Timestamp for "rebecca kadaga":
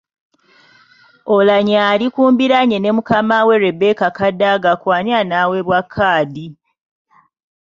3.65-4.71